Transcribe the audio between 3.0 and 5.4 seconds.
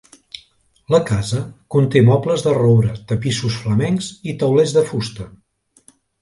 tapissos flamencs i taulers de fusta.